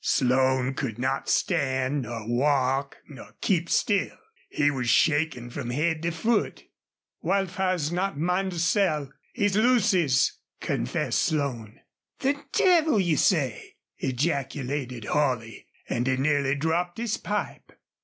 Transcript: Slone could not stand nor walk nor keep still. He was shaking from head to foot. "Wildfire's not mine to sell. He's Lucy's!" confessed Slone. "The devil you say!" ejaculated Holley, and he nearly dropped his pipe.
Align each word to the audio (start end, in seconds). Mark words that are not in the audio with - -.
Slone 0.03 0.73
could 0.73 0.97
not 0.97 1.29
stand 1.29 2.01
nor 2.01 2.27
walk 2.27 2.97
nor 3.07 3.35
keep 3.39 3.69
still. 3.69 4.17
He 4.49 4.71
was 4.71 4.89
shaking 4.89 5.51
from 5.51 5.69
head 5.69 6.01
to 6.01 6.09
foot. 6.09 6.63
"Wildfire's 7.21 7.91
not 7.91 8.17
mine 8.17 8.49
to 8.49 8.57
sell. 8.57 9.13
He's 9.31 9.55
Lucy's!" 9.55 10.39
confessed 10.59 11.21
Slone. 11.21 11.81
"The 12.17 12.43
devil 12.51 12.99
you 12.99 13.15
say!" 13.15 13.75
ejaculated 13.99 15.05
Holley, 15.05 15.67
and 15.87 16.07
he 16.07 16.17
nearly 16.17 16.55
dropped 16.55 16.97
his 16.97 17.17
pipe. 17.17 17.71